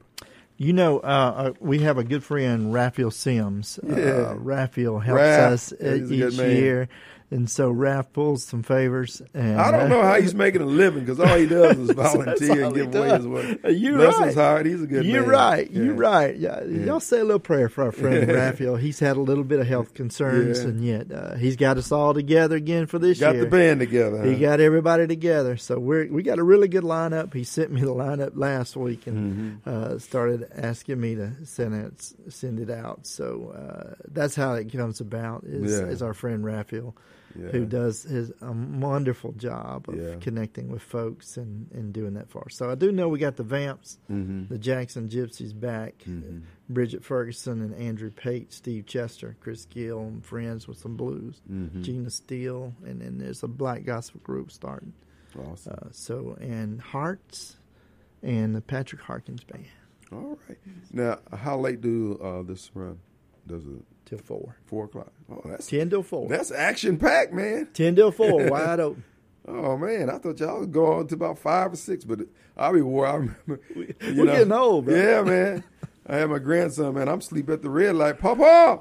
[0.62, 1.02] You know, uh,
[1.36, 3.80] uh, we have a good friend, Raphael Sims.
[3.82, 3.96] Yeah.
[3.96, 6.88] Uh, Raphael helps Raph, us uh, he's a good each year,
[7.32, 9.20] and so Raph pulls some favors.
[9.34, 12.64] And I don't know how he's making a living because all he does is volunteer
[12.64, 13.18] and give away does.
[13.18, 13.58] his work.
[13.70, 14.26] You're Bless right.
[14.26, 14.66] his heart.
[14.66, 15.12] He's a good man.
[15.12, 15.30] You're man.
[15.30, 15.70] right.
[15.70, 15.82] Yeah.
[15.82, 16.36] You're right.
[16.36, 18.34] Yeah, y'all say a little prayer for our friend Yeah.
[18.34, 18.76] Raphael.
[18.76, 20.68] He's had a little bit of health concerns, Yeah.
[20.68, 23.44] and yet uh, he's got us all together again for this Got year.
[23.44, 24.22] Got the band together.
[24.24, 27.32] He got everybody together, so we're we got a really good lineup.
[27.34, 29.68] He sent me the lineup last week and Mm-hmm.
[29.68, 33.06] uh, started asking me to send it send it out.
[33.06, 35.44] So uh, that's how it comes about.
[35.44, 35.86] Is, Yeah.
[35.86, 36.94] is our friend Raphael,
[37.38, 37.48] Yeah.
[37.48, 40.16] who does his a wonderful job of Yeah.
[40.20, 42.54] connecting with folks and, and doing that for us.
[42.56, 44.48] So I do know we got the Vamps, Mhm.
[44.48, 46.40] the Jackson Gypsies back, Mm-hmm.
[46.68, 51.82] Bridget Ferguson and Andrew Pate, Steve Chester, Chris Gill, and friends with some blues, Mhm.
[51.82, 54.92] Gina Steele, and then there's a black gospel group starting.
[55.38, 55.74] Awesome.
[55.80, 57.56] Uh, so and Hearts
[58.22, 59.64] and the Patrick Harkins band
[60.12, 60.58] All right.
[60.92, 62.98] Now, how late do uh, this run?
[63.46, 64.56] Does it till four.
[64.66, 65.12] four o'clock?
[65.30, 66.28] Oh, that's Ten till four.
[66.28, 67.68] that's action packed, man.
[67.72, 69.04] Ten till four, wide open.
[69.46, 72.20] Oh man, I thought y'all would go on to about five or six, but
[72.56, 73.06] I'll be wore.
[73.06, 73.60] I remember.
[73.74, 74.94] you we're getting old, bro.
[74.94, 75.64] Yeah, man.
[76.06, 77.08] I had my grandson, man.
[77.08, 78.18] I'm sleep at the red light.
[78.18, 78.80] Papa,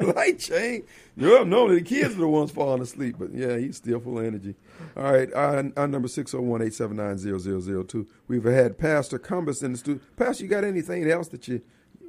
[0.16, 0.84] light change.
[1.16, 4.24] Know, normally the kids are the ones falling asleep, but yeah, he's still full of
[4.24, 4.54] energy.
[4.96, 8.06] All right, our, our number 601-879-0002.
[8.28, 10.02] We've had Pastor Cumbus in the studio.
[10.16, 11.60] Pastor, you got anything else that you?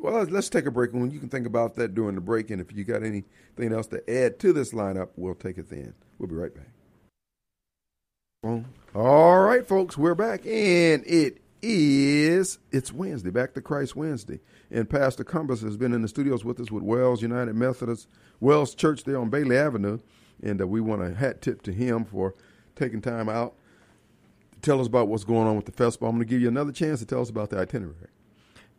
[0.01, 0.93] Well, let's, take a break.
[0.93, 3.87] When you can think about that during the break, and if you got anything else
[3.87, 5.93] to add to this lineup, we'll take it then.
[6.19, 6.69] We'll be right back.
[8.93, 14.87] All right, folks, we're back, and it is it's Wednesday, Back to Christ Wednesday, and
[14.87, 18.07] Pastor Cumbus has been in the studios with us with Wells United Methodist
[18.39, 19.97] Wells Church there on Bailey Avenue,
[20.43, 22.35] and uh, we want a hat tip to him for
[22.75, 23.55] taking time out
[24.51, 26.07] to tell us about what's going on with the festival.
[26.07, 27.95] I'm going to give you another chance to tell us about the itinerary.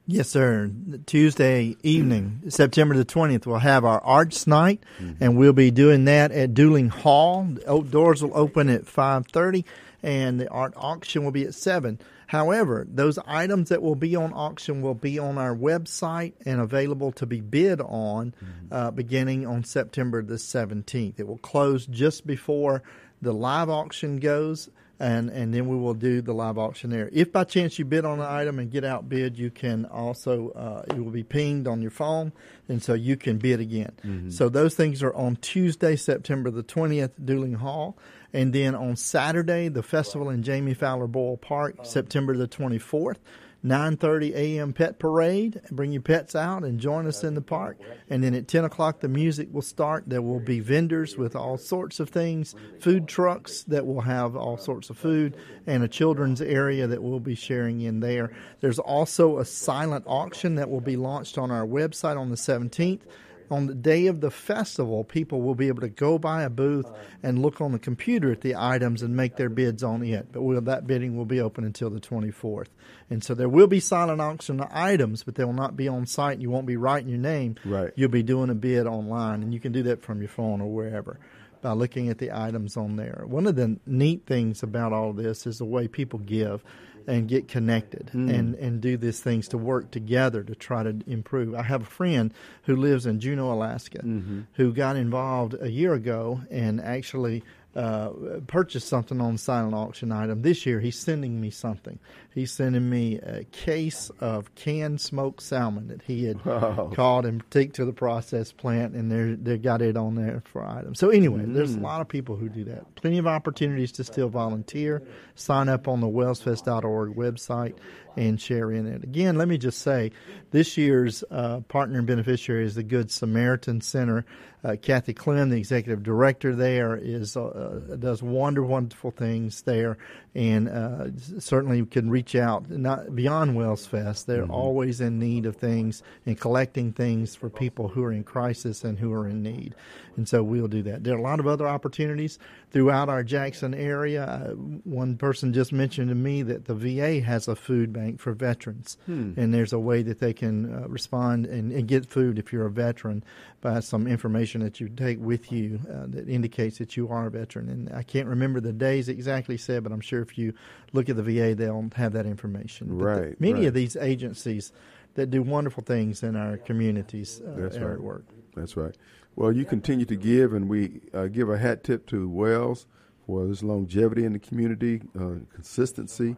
[0.08, 0.70] Yes, sir.
[1.06, 5.22] Tuesday evening, September the 20th, we'll have our arts night, mm-hmm.
[5.22, 7.42] and we'll be doing that at Duling Hall.
[7.44, 9.64] The doors will open at 5.30,
[10.04, 11.98] and the art auction will be at 7.
[12.28, 17.10] However, those items that will be on auction will be on our website and available
[17.12, 18.72] to be bid on mm-hmm.
[18.72, 21.18] uh, beginning on September the 17th.
[21.18, 22.84] It will close just before
[23.20, 27.08] the live auction goes and and then we will do the live auction there.
[27.12, 30.94] If by chance you bid on an item and get outbid, you can also uh,
[30.94, 32.32] it will be pinged on your phone,
[32.68, 33.92] and so you can bid again.
[34.04, 34.30] Mm-hmm.
[34.30, 37.98] So those things are on Tuesday, September the twentieth, Duling Hall,
[38.32, 43.18] and then on Saturday the festival in Jamie Fowler Boyle Park, September the twenty fourth.
[43.66, 44.72] 9:30 a.m.
[44.72, 45.60] pet parade.
[45.70, 47.78] Bring your pets out and join us in the park.
[48.08, 50.04] And then at 10 o'clock, the music will start.
[50.06, 54.56] There will be vendors with all sorts of things, food trucks that will have all
[54.56, 58.32] sorts of food, and a children's area that we'll be sharing in there.
[58.60, 63.02] There's also a silent auction that will be launched on our website on the 17th
[63.50, 66.86] on the day of the festival, people will be able to go by a booth
[66.86, 66.96] uh-huh.
[67.22, 70.28] and look on the computer at the items and make their bids on it.
[70.32, 72.68] But we'll, that bidding will be open until the 24th.
[73.10, 76.40] And so there will be silent auction items, but they will not be on site.
[76.40, 77.56] You won't be writing your name.
[77.64, 77.92] Right.
[77.94, 80.68] You'll be doing a bid online, and you can do that from your phone or
[80.68, 81.18] wherever
[81.62, 83.24] by looking at the items on there.
[83.26, 86.62] One of the neat things about all this is the way people give
[87.06, 88.32] and get connected mm.
[88.32, 91.54] and, and do these things to work together to try to improve.
[91.54, 92.32] I have a friend
[92.64, 94.42] who lives in Juneau, Alaska, mm-hmm.
[94.54, 97.42] who got involved a year ago and actually
[97.76, 98.10] uh,
[98.46, 100.42] purchased something on silent auction item.
[100.42, 101.98] This year, he's sending me something.
[102.36, 106.92] He's sending me a case of canned smoked salmon that he had wow.
[106.94, 110.62] caught and take to the process plant, and they they got it on there for
[110.62, 110.98] items.
[110.98, 111.54] So anyway, mm.
[111.54, 112.94] there's a lot of people who do that.
[112.94, 115.02] Plenty of opportunities to still volunteer.
[115.34, 117.74] Sign up on the wellsfest.org website
[118.16, 119.04] and share in it.
[119.04, 120.10] Again, let me just say,
[120.50, 124.24] this year's uh, partner and beneficiary is the Good Samaritan Center.
[124.64, 129.98] Uh, Kathy Clem, the executive director there, is uh, does wonderful, wonderful things there,
[130.36, 131.06] and uh,
[131.38, 134.26] certainly can reach out not beyond Wells Fest.
[134.26, 134.50] They're mm-hmm.
[134.50, 138.98] always in need of things and collecting things for people who are in crisis and
[138.98, 139.74] who are in need,
[140.16, 141.04] and so we'll do that.
[141.04, 142.38] There are a lot of other opportunities
[142.70, 144.24] throughout our Jackson area.
[144.24, 144.50] Uh,
[144.84, 148.98] one person just mentioned to me that the VA has a food bank for veterans,
[149.06, 149.32] hmm.
[149.38, 152.66] and there's a way that they can uh, respond and, and, get food if you're
[152.66, 153.24] a veteran
[153.62, 157.30] by some information that you take with you uh, that indicates that you are a
[157.30, 157.68] veteran.
[157.68, 160.54] And I can't remember the days exactly said, but I'm sure if you
[160.92, 162.98] look at the VA, they don't have that information.
[162.98, 163.30] Right.
[163.30, 163.68] The, many right.
[163.68, 164.72] of these agencies
[165.14, 167.94] that do wonderful things in our communities uh, That's are right.
[167.94, 168.24] at work.
[168.54, 168.94] That's right.
[169.34, 172.86] Well, you continue to give, and we uh, give a hat tip to Wells
[173.26, 176.36] for this longevity in the community, uh, consistency.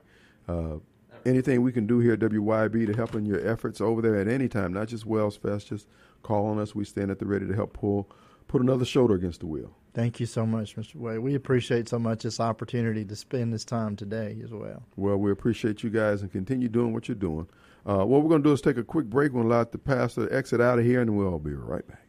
[0.49, 0.77] Uh,
[1.25, 4.27] anything we can do here at WYB to help in your efforts over there at
[4.27, 5.87] any time, not just Wells Fest, just
[6.23, 6.75] call on us.
[6.75, 8.11] We stand at the ready to help pull,
[8.49, 9.77] put another shoulder against the wheel.
[9.95, 10.97] Thank you so much, Mr.
[10.97, 11.19] Wade.
[11.21, 14.85] We appreciate so much this opportunity to spend this time today as well.
[14.97, 17.49] Well, we appreciate you guys and continue doing what you're doing.
[17.87, 19.33] Uh, what we're going to do is take a quick break.
[19.33, 22.03] We'll allow the pastor to exit out of here, and we'll all be right back.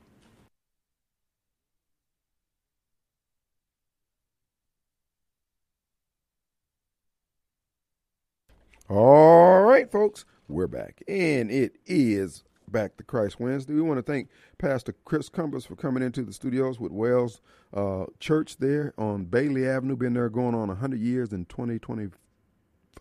[8.90, 13.74] All right, folks, we're back, and it is back to Christ Wednesday.
[13.74, 17.42] We want to thank Pastor Chris Cumbus for coming into the studios with Wells
[17.74, 19.96] uh, Church there on Bailey Avenue.
[19.96, 22.18] Been there going on 100 years in 2025,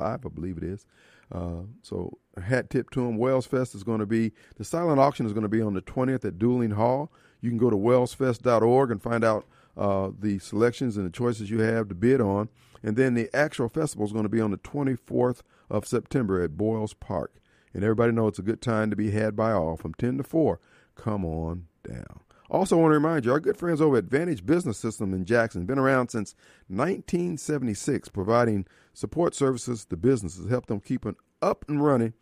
[0.00, 0.86] I believe it is.
[1.30, 3.18] Uh, so a hat tip to him.
[3.18, 5.82] Wells Fest is going to be, the silent auction is going to be on the
[5.82, 7.12] 20th at Duling Hall.
[7.40, 11.60] You can go to wellsfest.org and find out uh, the selections and the choices you
[11.60, 12.48] have to bid on.
[12.82, 16.56] And then the actual festival is going to be on the 24th of September at
[16.56, 17.34] Boyles Park.
[17.74, 20.24] And everybody knows it's a good time to be had by all from 10 to
[20.24, 20.60] 4.
[20.94, 22.20] Come on down.
[22.50, 25.66] Also, want to remind you, our good friends over at Vantage Business System in Jackson
[25.66, 26.34] been around since
[26.68, 32.14] 1976, providing support services to businesses, help them keep it up and running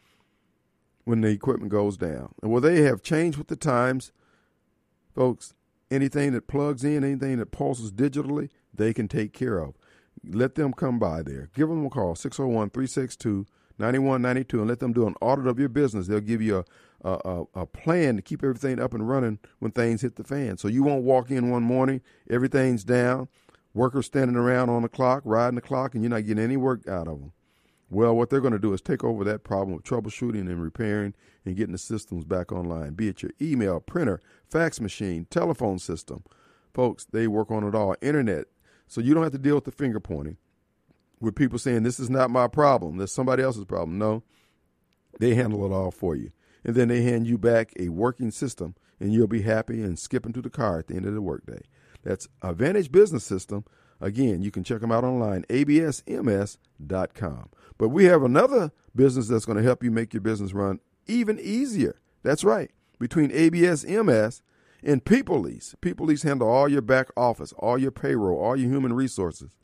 [1.05, 2.35] when the equipment goes down.
[2.43, 4.11] And well, they have changed with the times,
[5.15, 5.55] folks.
[5.89, 9.77] Anything that plugs in, anything that pulses digitally, they can take care of
[10.25, 11.51] let them come by there.
[11.55, 13.47] Give them a call, 601 362
[13.79, 16.07] 9192, and let them do an audit of your business.
[16.07, 16.65] They'll give you
[17.05, 20.57] a, a, a, plan to keep everything up and running when things hit the fan.
[20.57, 23.29] So you won't walk in one morning, everything's down,
[23.75, 26.89] workers standing around on the clock, riding the clock, and you're not getting any work
[26.89, 27.33] out of them.
[27.89, 31.15] Well, what they're going to do is take over that problem of troubleshooting and repairing
[31.45, 36.25] and getting the systems back online, be it your email, printer, fax machine, telephone system.
[36.75, 37.95] Folks, they work on it all.
[38.03, 38.47] Internet,
[38.89, 40.37] so you don't have to deal with the finger pointing
[41.21, 42.99] with people saying, this is not my problem.
[42.99, 43.99] That's somebody else's problem.
[43.99, 44.23] No.
[45.19, 46.33] They handle it all for you.
[46.65, 50.31] And then they hand you back a working system, and you'll be happy and skipping
[50.31, 51.63] into the car at the end of the workday.
[52.03, 53.65] That's Advantage Business System.
[54.01, 56.59] Again, you can check them out online, absms.com.
[57.79, 61.39] But we have another business that's going to help you make your business run even
[61.41, 62.01] easier.
[62.23, 62.71] That's right.
[62.99, 64.43] Between ABSMS
[64.83, 65.75] and People Lease.
[65.81, 69.57] People Lease handle all your back office, all your payroll, all your human resources,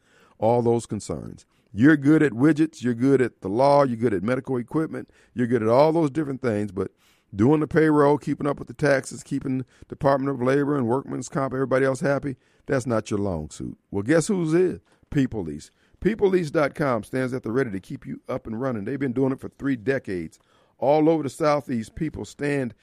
[0.43, 1.47] all those concerns.
[1.73, 5.47] You're good at widgets, you're good at the law, you're good at medical equipment, you're
[5.47, 6.91] good at all those different things, but
[7.35, 11.31] doing the payroll, keeping up with the taxes, keeping the Department of Labor and Workmen's
[11.31, 13.79] Comp, everybody else happy, that's not your long suit.
[13.91, 14.81] Well, guess who's is?
[15.11, 15.71] People Lease.
[16.01, 18.85] PeopleLease.com stands at the ready to keep you up and running.
[18.85, 20.41] They've been doing it for three decades.
[20.79, 22.75] All over the Southeast, people stand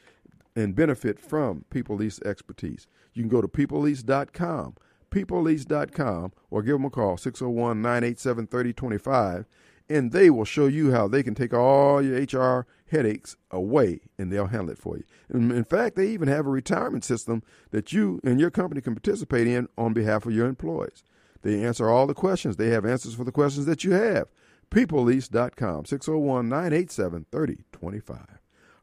[0.56, 2.88] and benefit from People Lease expertise.
[3.14, 4.76] You can go to PeopleLease.com,
[5.10, 9.46] PeopleLease.com, or give them a call, 601 987 3025,
[9.90, 14.32] and they will show you how they can take all your HR headaches away and
[14.32, 15.04] they'll handle it for you.
[15.30, 17.42] in fact, they even have a retirement system
[17.72, 21.04] that you and your company can participate in on behalf of your employees.
[21.42, 22.58] They answer all the questions.
[22.58, 24.28] They have answers for the questions that you have.
[24.72, 28.18] PeopleLease.com, 601 987 3025.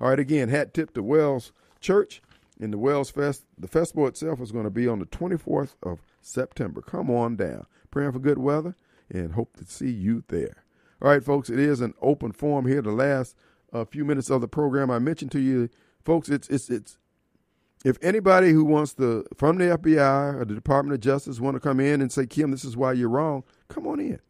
[0.00, 2.20] All right, again, hat tip to Wells Church
[2.58, 3.44] in the Wells Fest.
[3.58, 6.80] The festival itself is going to be on the 24th of September.
[6.80, 7.66] Come on down.
[7.90, 8.74] Praying for good weather
[9.10, 10.64] and hope to see you there.
[11.00, 12.82] All right, folks, it is an open forum here.
[12.82, 13.36] The last
[13.72, 15.68] uh, few minutes of the program I mentioned to you,
[16.04, 16.98] folks, it's it's it's
[17.84, 21.60] if anybody who wants to from the FBI or the Department of Justice want to
[21.60, 24.20] come in and say, Kim, this is why you're wrong, come on in.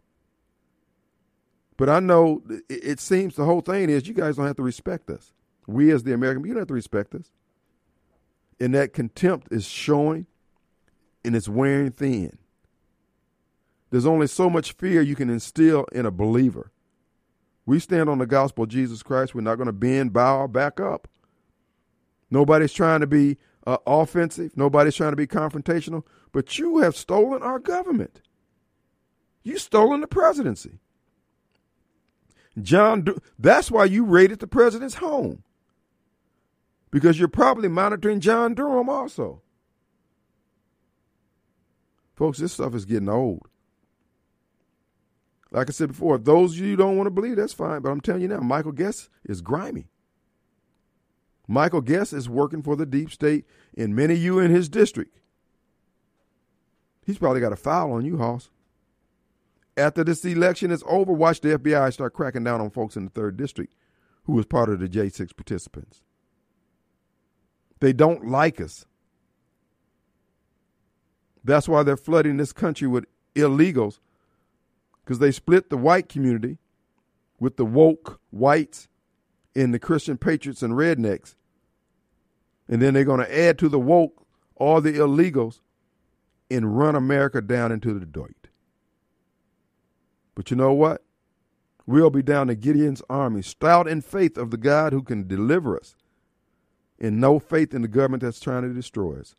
[1.76, 5.10] But I know it seems the whole thing is you guys don't have to respect
[5.10, 5.32] us.
[5.66, 7.30] We as the American, you don't have to respect us.
[8.58, 10.26] And that contempt is showing
[11.24, 12.38] and it's wearing thin.
[13.90, 16.72] There's only so much fear you can instill in a believer.
[17.66, 19.34] We stand on the gospel of Jesus Christ.
[19.34, 21.08] We're not going to bend, bow, or back up.
[22.30, 24.56] Nobody's trying to be uh, offensive.
[24.56, 26.04] Nobody's trying to be confrontational.
[26.32, 28.20] But you have stolen our government.
[29.42, 30.78] You've stolen the presidency.
[32.60, 33.06] John,
[33.38, 35.42] that's why you raided the president's home.
[36.90, 39.42] Because you're probably monitoring John Durham also.
[42.14, 43.48] Folks, this stuff is getting old.
[45.50, 47.82] Like I said before, if those of you don't want to believe, that's fine.
[47.82, 49.88] But I'm telling you now, Michael Guest is grimy.
[51.46, 53.44] Michael Guest is working for the deep state
[53.74, 55.18] in many of you in his district.
[57.04, 58.50] He's probably got a file on you, Hoss.
[59.76, 63.10] After this election is over, watch the FBI start cracking down on folks in the
[63.10, 63.74] third district
[64.24, 66.02] who was part of the J6 participants.
[67.80, 68.86] They don't like us.
[71.44, 74.00] That's why they're flooding this country with illegals
[75.04, 76.58] because they split the white community
[77.38, 78.88] with the woke whites
[79.54, 81.34] and the Christian patriots and rednecks.
[82.68, 85.60] And then they're going to add to the woke all the illegals
[86.50, 88.48] and run America down into the dirt.
[90.34, 91.02] But you know what?
[91.86, 95.78] We'll be down to Gideon's army, stout in faith of the God who can deliver
[95.78, 95.94] us,
[96.98, 99.34] and no faith in the government that's trying to destroy us.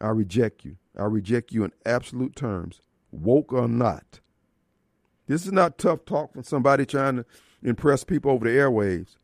[0.00, 0.76] I reject you.
[0.96, 4.20] I reject you in absolute terms, woke or not.
[5.26, 7.24] This is not tough talk from somebody trying to
[7.62, 9.16] impress people over the airwaves.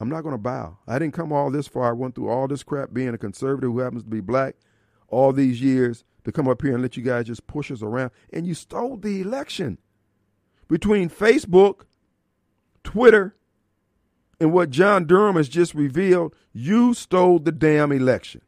[0.00, 0.78] I'm not going to bow.
[0.86, 1.90] I didn't come all this far.
[1.90, 4.56] I went through all this crap being a conservative who happens to be black
[5.08, 8.10] all these years to come up here and let you guys just push us around.
[8.32, 9.78] And you stole the election
[10.68, 11.82] between Facebook,
[12.82, 13.36] Twitter,
[14.44, 16.34] and what John Durham has just revealed.
[16.52, 18.42] You stole the damn election.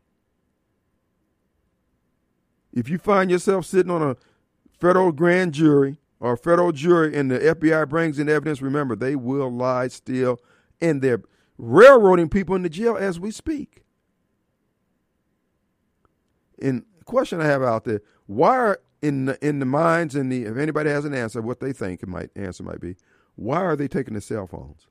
[2.71, 4.17] If you find yourself sitting on a
[4.79, 9.17] federal grand jury or a federal jury and the FBI brings in evidence, remember, they
[9.17, 10.39] will lie, still
[10.83, 11.23] and they're
[11.57, 13.83] railroading people into jail as we speak.
[16.61, 20.43] And question I have out there: Why are in the, in the minds and the
[20.43, 22.97] if anybody has an answer, what they think it might answer might be,
[23.37, 24.89] why are they taking the cell phones?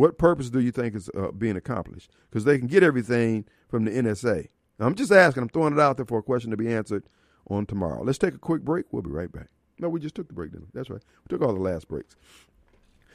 [0.00, 2.10] What purpose do you think is uh, being accomplished?
[2.30, 4.48] Because they can get everything from the NSA.
[4.78, 5.42] I'm just asking.
[5.42, 7.04] I'm throwing it out there for a question to be answered
[7.50, 8.02] on tomorrow.
[8.02, 8.86] Let's take a quick break.
[8.92, 9.48] We'll be right back.
[9.78, 10.70] No, we just took the break, didn't we?
[10.72, 11.02] That's right.
[11.22, 12.16] We took all the last breaks.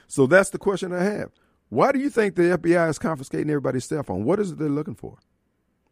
[0.06, 1.31] So that's the question I have.
[1.69, 4.23] Why do you think the FBI is confiscating everybody's cell phone?
[4.23, 5.17] What is it they're looking for?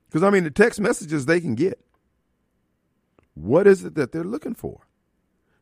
[0.10, 1.84] Because, I mean, the text messages they can get.
[3.34, 4.82] What is it that they're looking for?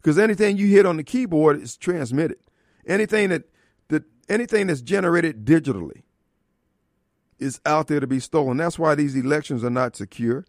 [0.01, 2.39] Because anything you hit on the keyboard is transmitted.
[2.85, 3.51] Anything that, that
[4.31, 6.03] anything that's generated digitally
[7.37, 8.57] is out there to be stolen.
[8.57, 10.45] That's why these elections are not secure.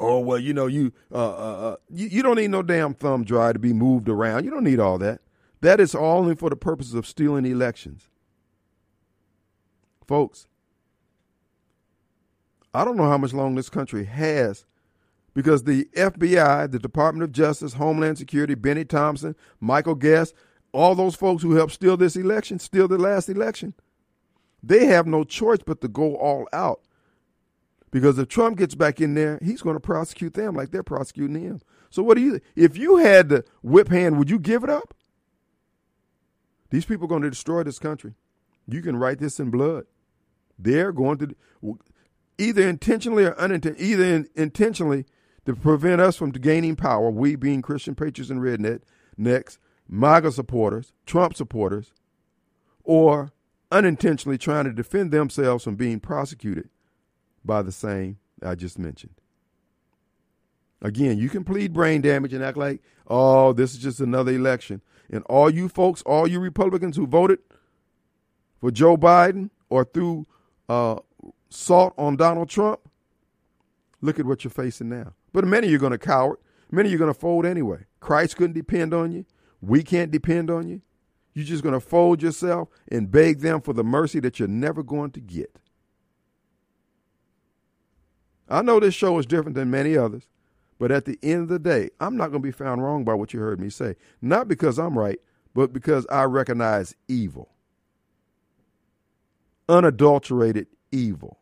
[0.00, 3.24] Oh well, you know you uh, uh, uh, you, you don't need no damn thumb
[3.24, 4.44] drive to be moved around.
[4.44, 5.20] You don't need all that.
[5.60, 8.08] That is all only for the purpose of stealing elections.
[10.06, 10.48] Folks,
[12.74, 14.64] I don't know how much long this country has
[15.34, 20.34] because the FBI, the Department of Justice, Homeland Security, Bennie Thompson, Michael Guest,
[20.72, 23.74] all those folks who helped steal this election, steal the last election,
[24.62, 26.80] they have no choice but to go all out.
[27.90, 31.40] Because if Trump gets back in there, he's going to prosecute them like they're prosecuting
[31.40, 31.60] him.
[31.90, 34.94] So what do you if you had the whip hand, would you give it up?
[36.70, 38.14] These people are going to destroy this country.
[38.66, 39.84] You can write this in blood.
[40.58, 41.36] They're going to
[42.38, 45.04] either intentionally or unintentionally, either in, intentionally
[45.44, 48.82] to prevent us from gaining power, we being Christian patriots and redneck,
[49.18, 49.58] next,
[49.92, 51.92] MAGA supporters, Trump supporters,
[52.82, 53.30] or
[53.70, 56.70] unintentionally trying to defend themselves from being prosecuted
[57.44, 59.12] by the same I just mentioned.
[60.80, 64.80] Again, you can plead brain damage and act like, oh, this is just another election.
[65.10, 67.40] And all you folks, all you Republicans who voted
[68.62, 70.26] for Joe Biden or threw
[70.70, 71.00] uh,
[71.50, 72.80] salt on Donald Trump,
[74.00, 75.12] look at what you're facing now.
[75.34, 76.38] But many of you are going to cower.
[76.70, 77.84] Many of you are going to fold anyway.
[78.00, 79.26] Christ couldn't depend on you.
[79.62, 80.82] We can't depend on you.
[81.32, 84.82] You're just going to fold yourself and beg them for the mercy that you're never
[84.82, 85.56] going to get.
[88.48, 90.26] I know this show is different than many others.
[90.78, 93.14] But at the end of the day, I'm not going to be found wrong by
[93.14, 93.94] what you heard me say.
[94.20, 95.20] Not because I'm right,
[95.54, 97.50] but because I recognize evil.
[99.68, 101.38] Unadulterated evil.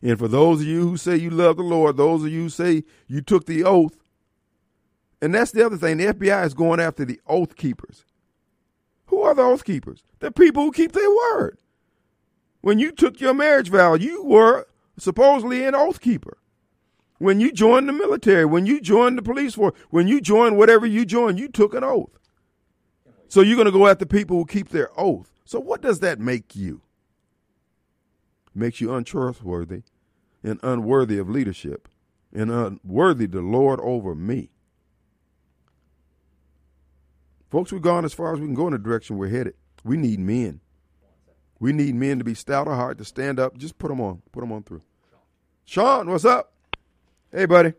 [0.00, 2.48] And for those of you who say you love the Lord, those of you who
[2.48, 3.98] say you took the oath,
[5.24, 8.04] and that's the other thing, the FBI is going after the oath keepers.
[9.06, 10.04] Who are the oath keepers?
[10.18, 11.58] The people who keep their word.
[12.60, 14.66] When you took your marriage vow, you were
[14.98, 16.38] supposedly an oath keeper.
[17.18, 20.84] When you joined the military, when you joined the police force, when you joined whatever
[20.84, 22.18] you joined, you took an oath.
[23.28, 25.30] So you're going to go after people who keep their oath.
[25.44, 26.82] So what does that make you?
[28.54, 29.82] makes you untrustworthy
[30.42, 31.88] and unworthy of leadership
[32.32, 34.53] and unworthy to lord over me.
[37.50, 39.54] Folks, we've gone as far as we can go in the direction we're headed.
[39.84, 40.60] We need men.
[41.60, 43.56] We need men to be stout of heart, to stand up.
[43.56, 44.22] Just put them on.
[44.32, 44.82] Put them on through.
[45.64, 46.52] Sean, what's up?
[47.32, 47.72] Hey, buddy.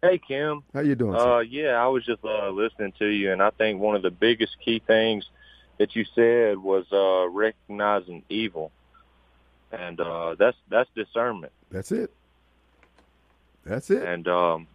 [0.00, 0.62] Hey, Kim.
[0.72, 1.16] How you doing?
[1.16, 4.10] Uh, yeah, I was just uh, listening to you, and I think one of the
[4.10, 5.28] biggest key things
[5.78, 8.70] that you said was uh, recognizing evil,
[9.72, 11.52] and uh, that's that's discernment.
[11.70, 12.12] That's it.
[13.64, 14.02] That's it.
[14.02, 14.66] And um,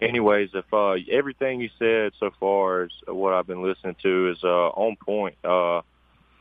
[0.00, 4.38] anyways, if uh, everything you said so far is what I've been listening to is
[4.42, 5.36] uh, on point.
[5.44, 5.82] Uh,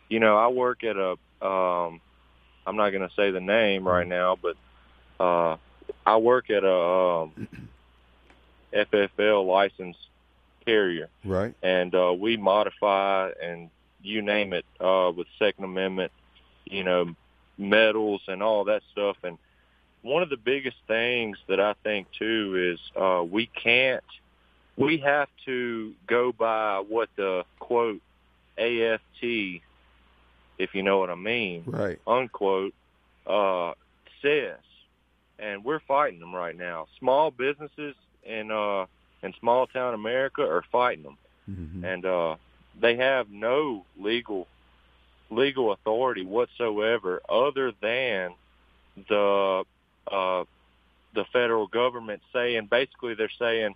[0.10, 1.12] you know, I work at a.
[1.46, 2.02] Um,
[2.68, 4.56] I'm not going to say the name right now, but
[5.20, 5.58] uh,
[6.06, 7.48] I work at a um,
[8.74, 10.00] FFL licensed
[10.66, 11.54] carrier, right?
[11.62, 13.70] And uh, we modify and
[14.02, 16.12] you name it uh, with Second Amendment,
[16.66, 17.16] you know,
[17.58, 19.18] medals and all that stuff.
[19.24, 19.38] And
[20.06, 24.04] one of the biggest things that I think too is uh, we can't,
[24.78, 28.02] we have to go by what the quote
[28.58, 29.62] AFT,
[30.58, 32.00] if you know what I mean, right?
[32.08, 32.74] Unquote
[33.28, 33.74] uh,
[34.22, 34.60] says
[35.40, 36.88] and we're fighting them right now.
[37.00, 38.86] Small businesses in uh
[39.24, 41.18] in small town America are fighting them,
[41.50, 41.86] mm-hmm.
[41.86, 42.36] and uh,
[42.80, 44.48] they have no legal
[45.30, 48.34] legal authority whatsoever other than
[49.10, 49.64] the
[50.12, 50.44] uh,
[51.14, 53.76] the federal government saying basically they're saying,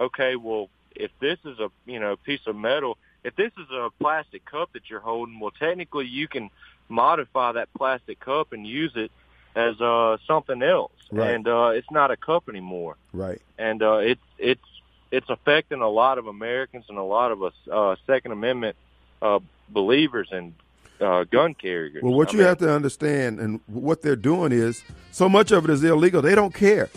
[0.00, 3.90] okay, well if this is a you know piece of metal, if this is a
[3.98, 6.50] plastic cup that you're holding, well technically you can
[6.88, 9.10] modify that plastic cup and use it
[9.56, 11.30] as uh, something else, right.
[11.30, 12.96] and uh, it's not a cup anymore.
[13.12, 13.40] Right.
[13.58, 14.64] And uh, it's it's
[15.10, 18.76] it's affecting a lot of Americans and a lot of us uh, Second Amendment
[19.22, 20.54] uh, believers and
[21.00, 22.02] uh, gun carriers.
[22.02, 25.50] Well, what I you mean, have to understand, and what they're doing is, so much
[25.52, 26.22] of it is illegal.
[26.22, 26.88] They don't care.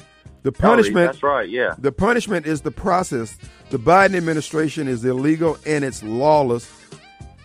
[0.43, 1.08] The punishment.
[1.08, 1.50] That's right.
[1.50, 1.76] Yeah.
[1.78, 3.38] The punishment is the process.
[3.70, 6.72] The Biden administration is illegal and it's lawless.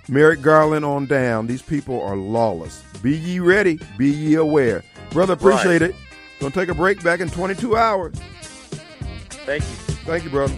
[0.09, 1.47] Merrick Garland on down.
[1.49, 2.83] These people are lawless.
[3.03, 3.81] Be ye ready.
[3.99, 4.85] Be ye aware.
[5.11, 5.91] Brother, appreciate Right.
[5.91, 5.97] it.
[6.39, 8.15] Gonna take a break back in 22 hours.
[9.47, 9.69] Thank you.
[10.05, 10.49] Thank you, brother.